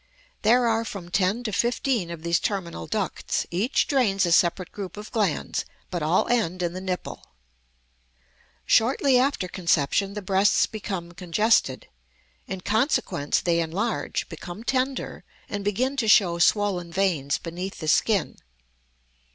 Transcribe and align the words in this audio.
There 0.41 0.65
are 0.67 0.83
from 0.83 1.09
ten 1.11 1.43
to 1.43 1.51
fifteen 1.51 2.09
of 2.09 2.23
these 2.23 2.39
terminal 2.39 2.87
ducts; 2.87 3.45
each 3.51 3.85
drains 3.87 4.25
a 4.25 4.31
separate 4.31 4.71
group 4.71 4.97
of 4.97 5.11
glands, 5.11 5.63
but 5.91 6.01
all 6.01 6.27
end 6.27 6.63
in 6.63 6.73
the 6.73 6.81
nipple. 6.81 7.23
Shortly 8.65 9.19
after 9.19 9.47
conception 9.47 10.15
the 10.15 10.23
breasts 10.23 10.65
become 10.65 11.11
congested; 11.11 11.85
in 12.47 12.61
consequence 12.61 13.41
they 13.41 13.59
enlarge, 13.59 14.27
become 14.27 14.63
tender, 14.63 15.23
and 15.47 15.63
begin 15.63 15.95
to 15.97 16.07
show 16.07 16.39
swollen 16.39 16.91
veins 16.91 17.37
beneath 17.37 17.77
the 17.77 17.87
skin. 17.87 18.37